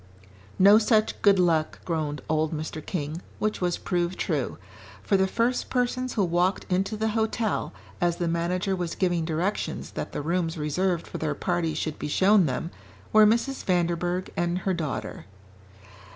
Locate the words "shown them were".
12.07-13.27